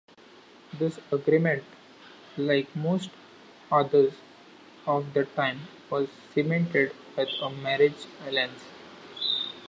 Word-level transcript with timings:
This 0.79 0.97
agreement, 1.11 1.63
like 2.35 2.75
most 2.75 3.11
others 3.71 4.13
of 4.87 5.13
the 5.13 5.25
time, 5.25 5.67
was 5.91 6.07
cemented 6.33 6.91
with 7.15 7.29
a 7.39 7.51
marriage 7.51 8.07
alliance. 8.25 8.63